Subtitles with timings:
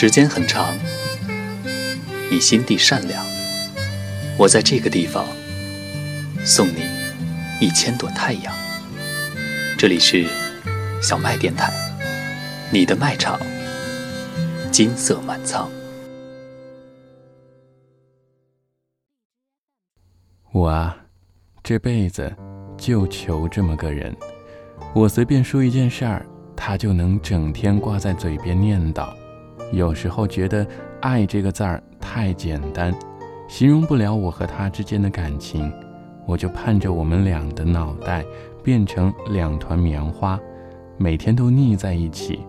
[0.00, 0.74] 时间很长，
[2.30, 3.22] 你心地善良，
[4.38, 5.26] 我在这个地方
[6.42, 6.86] 送你
[7.60, 8.50] 一千朵太阳。
[9.76, 10.26] 这里是
[11.02, 11.70] 小麦电台，
[12.72, 13.38] 你的麦场，
[14.72, 15.70] 金色满仓。
[20.50, 20.96] 我啊，
[21.62, 22.34] 这辈子
[22.78, 24.16] 就求这么个人，
[24.94, 26.24] 我随便说一件事儿，
[26.56, 29.14] 他就能整天挂在嘴边念叨。
[29.72, 30.66] 有时候觉得
[31.00, 32.92] “爱”这个字儿太简单，
[33.48, 35.72] 形容不了我和他之间的感情，
[36.26, 38.24] 我就盼着我们俩的脑袋
[38.64, 40.38] 变成两团棉花，
[40.98, 42.40] 每天都腻在一起，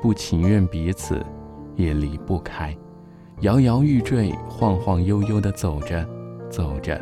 [0.00, 1.24] 不情愿彼此
[1.76, 2.74] 也离不开，
[3.40, 6.06] 摇摇欲坠，晃晃悠悠地走着，
[6.48, 6.98] 走着，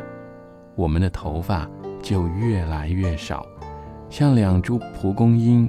[0.75, 1.65] 我们的头发
[2.01, 3.45] 就越来越少，
[4.09, 5.65] 像两株蒲公英，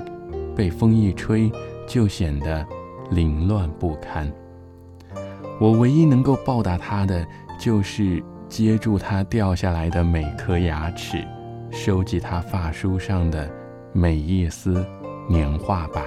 [0.57, 1.51] 被风一吹
[1.87, 2.67] 就显得。
[3.15, 4.31] 凌乱不堪。
[5.61, 7.25] 我唯一能够报答他的，
[7.59, 11.23] 就是接住他掉下来的每颗牙齿，
[11.71, 13.49] 收集他发梳上的
[13.93, 14.85] 每一丝
[15.29, 16.03] 年画白，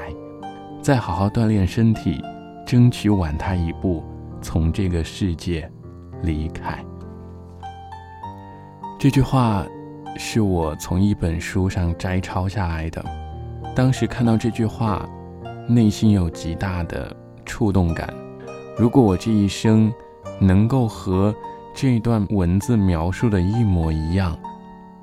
[0.82, 2.20] 再好好锻炼身体，
[2.66, 4.04] 争取晚他一步
[4.42, 5.72] 从这个世界
[6.24, 6.84] 离开。
[8.98, 9.66] 这句话
[10.18, 13.06] 是我从一本书上摘抄下来的，
[13.76, 15.08] 当时看到这句话。
[15.68, 18.14] 内心有极大的触动感。
[18.78, 19.92] 如果我这一生
[20.40, 21.34] 能够和
[21.74, 24.38] 这段文字描述的一模一样，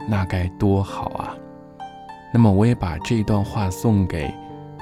[0.09, 1.35] 那该多好啊！
[2.33, 4.33] 那么我也把这段话送给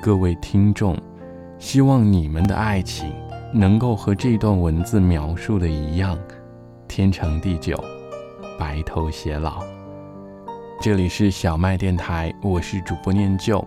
[0.03, 0.97] 各位听众，
[1.59, 3.13] 希望你们的爱情
[3.53, 6.19] 能够和这段文字描述的一样，
[6.87, 7.77] 天长地久，
[8.59, 9.63] 白头偕老。
[10.81, 13.67] 这里是小麦电台，我是主播念旧。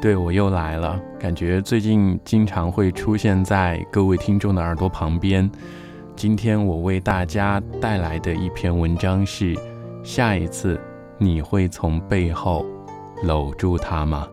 [0.00, 5.50] 对我又来了，感觉最近经常会出现在各位听众的耳朵旁边。
[6.14, 9.56] 今天我为大家带来的一篇文章是：
[10.04, 10.80] 下一次
[11.18, 12.64] 你会从背后
[13.24, 14.28] 搂住他吗？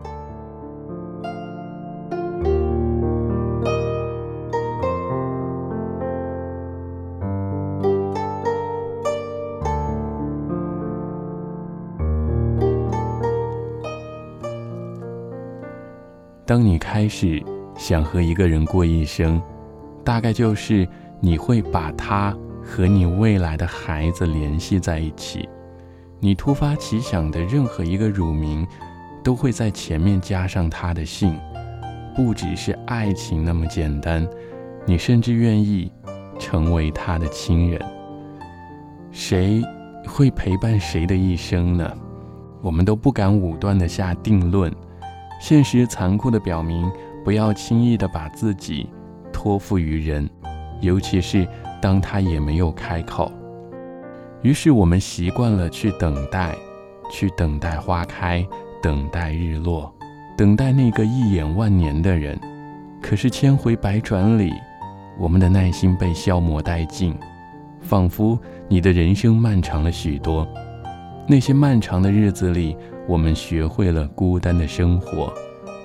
[16.46, 17.42] 当你开始
[17.76, 19.40] 想和一个人过一生，
[20.04, 20.86] 大概就是
[21.20, 25.48] 你会把他和你未来的孩子联系在一起。
[26.20, 28.66] 你突发奇想的任何一个乳名，
[29.22, 31.34] 都会在前面加上他的姓。
[32.14, 34.26] 不只是爱情那么简单，
[34.86, 35.90] 你甚至愿意
[36.38, 37.80] 成为他的亲人。
[39.10, 39.62] 谁
[40.06, 41.90] 会陪伴谁的一生呢？
[42.60, 44.70] 我们都不敢武断的下定论。
[45.44, 46.90] 现实残酷的表明，
[47.22, 48.88] 不要轻易的把自己
[49.30, 50.26] 托付于人，
[50.80, 51.46] 尤其是
[51.82, 53.30] 当他也没有开口。
[54.40, 56.56] 于是我们习惯了去等待，
[57.10, 58.42] 去等待花开，
[58.82, 59.94] 等待日落，
[60.34, 62.40] 等待那个一眼万年的人。
[63.02, 64.50] 可是千回百转里，
[65.18, 67.14] 我们的耐心被消磨殆尽，
[67.82, 70.48] 仿佛你的人生漫长了许多。
[71.26, 72.76] 那些漫长的日子里。
[73.06, 75.30] 我们学会了孤单的生活，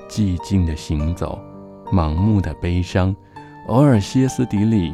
[0.08, 1.38] 寂静的行走，
[1.92, 3.14] 盲目的悲伤，
[3.68, 4.94] 偶尔歇斯底里，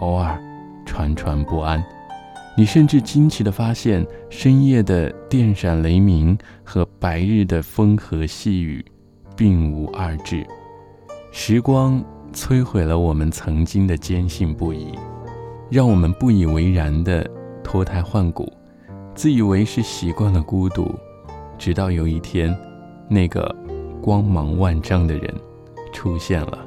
[0.00, 0.36] 偶尔
[0.84, 1.80] 惴惴不安。
[2.56, 8.84] 你甚至惊奇地发现，深夜的电闪雷鸣和白日的风和细雨
[9.36, 10.44] 并无二致。
[11.30, 14.88] 时光摧毁了我们曾经的坚信不疑，
[15.70, 17.24] 让我们不以为然地
[17.62, 18.52] 脱胎换骨，
[19.20, 20.98] 自以为是习惯了孤独。
[21.58, 22.56] 直到有一天，
[23.06, 23.54] 那个
[24.00, 25.34] 光芒万丈的人
[25.92, 26.58] 出现了，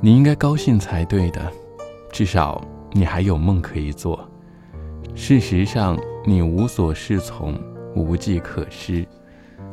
[0.00, 1.52] 你应该高兴才对的，
[2.12, 4.24] 至少你还有梦可以做。
[5.16, 7.58] 事实上，你无所适从，
[7.96, 9.04] 无计可施，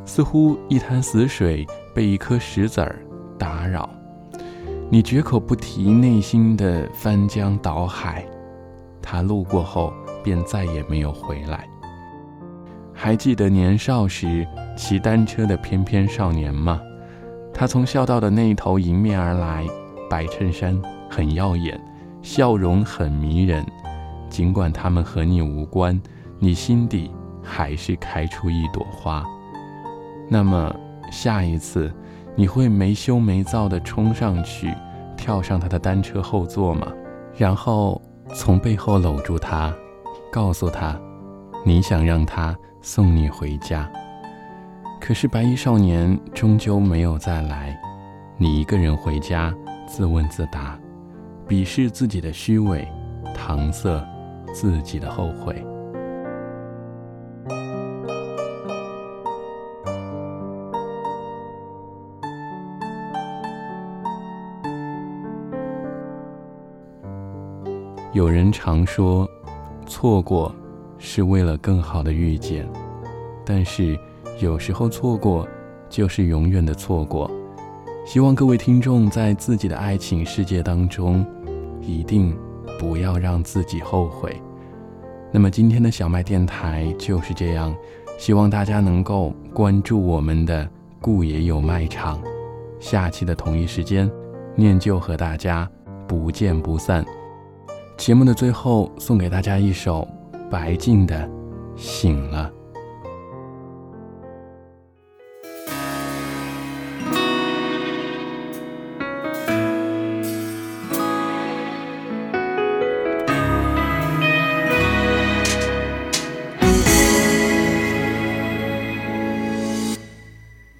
[0.04, 1.64] 似乎一潭死水
[1.94, 2.98] 被一颗石子儿
[3.38, 3.88] 打扰。
[4.90, 8.26] 你绝口不提内心的翻江倒海，
[9.00, 9.92] 他路过后
[10.22, 11.68] 便再也没有回来。
[12.92, 16.80] 还记得年少时骑单车的翩翩少年吗？
[17.54, 19.66] 他从校道的那一头迎面而来，
[20.08, 21.80] 白衬衫很耀眼，
[22.22, 23.64] 笑容很迷人。
[24.28, 26.00] 尽管他们和你无关，
[26.38, 27.10] 你心底
[27.42, 29.24] 还是开出一朵花。
[30.28, 30.74] 那么
[31.10, 31.92] 下一次，
[32.36, 34.74] 你会没羞没臊地冲上去，
[35.16, 36.92] 跳上他的单车后座吗？
[37.36, 38.00] 然后
[38.34, 39.74] 从背后搂住他，
[40.30, 40.98] 告诉他，
[41.64, 42.56] 你想让他。
[42.80, 43.90] 送你回家，
[45.00, 47.76] 可是白衣少年终究没有再来。
[48.36, 49.52] 你一个人回家，
[49.86, 50.78] 自问自答，
[51.46, 52.86] 鄙视自己的虚伪，
[53.36, 54.02] 搪塞
[54.54, 55.62] 自己的后悔。
[68.12, 69.28] 有人常说，
[69.88, 70.54] 错过
[70.98, 72.68] 是为了更好的遇见，
[73.44, 73.98] 但是
[74.38, 75.48] 有时候错过
[75.88, 77.28] 就是永远的错过。
[78.04, 81.26] 希望各位听众在自己的爱情世界当中，
[81.80, 82.36] 一定
[82.78, 84.40] 不要让自己后悔。
[85.32, 87.74] 那么今天的小麦电台就是这样，
[88.16, 90.68] 希望大家能够关注我们的
[91.00, 92.20] 顾爷有卖场。
[92.80, 94.10] 下期的同一时间，
[94.54, 95.68] 念旧和大家
[96.06, 97.04] 不见不散。
[97.98, 100.06] 节目的最后送给大家一首
[100.48, 101.28] 白静的
[101.76, 102.50] 醒了。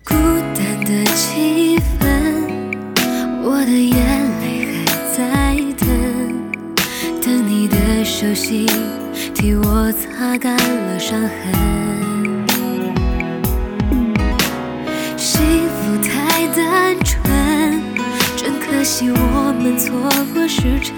[0.05, 0.15] 孤
[0.55, 2.07] 单的气氛
[3.43, 3.97] 我的眼
[4.41, 5.88] 泪还在
[8.21, 8.67] 手心
[9.33, 11.31] 替我擦干了伤痕，
[15.17, 17.81] 幸福太单纯，
[18.37, 19.93] 真可惜我们错
[20.35, 20.93] 过时辰。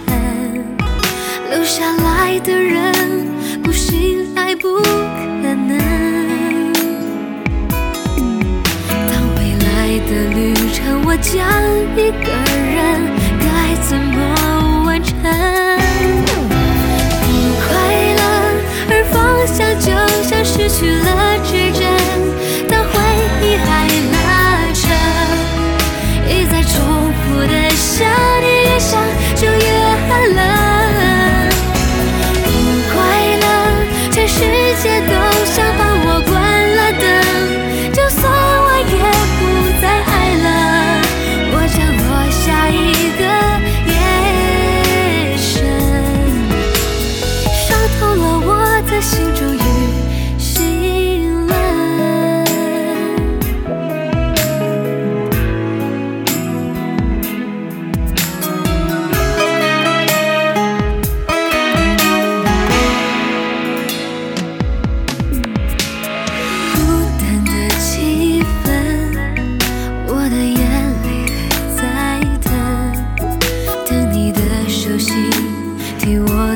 [1.50, 3.26] 留下来的人
[3.62, 4.86] 不醒来不可
[5.42, 5.78] 能，
[8.88, 11.36] 当未来的旅程我将
[11.98, 12.32] 一个
[12.64, 12.80] 人，
[13.38, 15.69] 该怎么完成？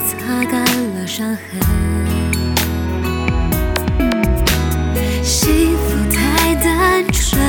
[0.06, 0.62] 擦干
[0.95, 1.39] 了伤痕，
[5.23, 7.41] 幸福太单纯，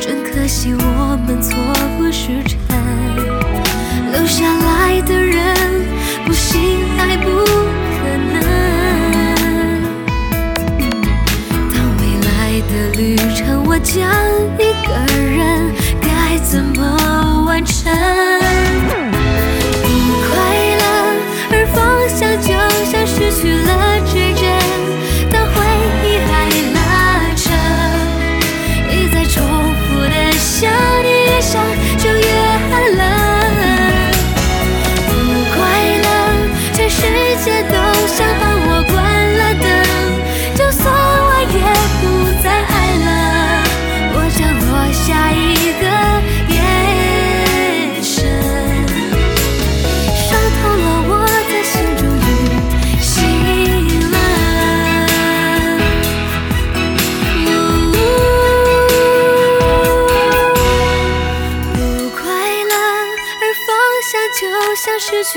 [0.00, 1.54] 真可惜我们错
[1.98, 2.58] 过时辰，
[4.12, 5.54] 留下来的人
[6.24, 8.00] 不信爱不可
[8.32, 8.34] 能。
[11.70, 12.28] 当未来
[12.68, 14.00] 的旅程，我将
[14.58, 15.70] 一个人
[16.00, 18.29] 该怎么完成？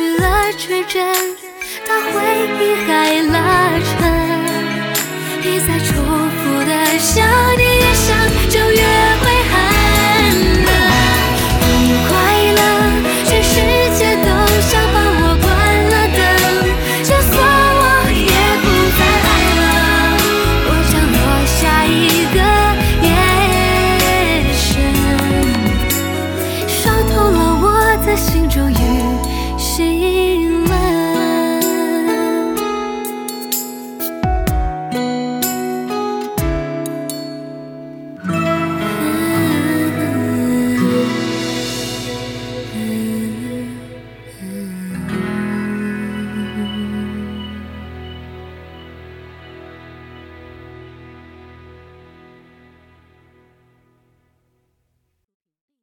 [0.03, 1.15] 去了指针，
[1.87, 2.19] 把回
[2.59, 2.89] 忆还
[3.31, 3.37] 拉
[3.79, 3.89] 扯，
[5.47, 5.93] 一再重
[6.29, 7.25] 复的想
[7.57, 8.05] 你，越想
[8.49, 8.92] 就越。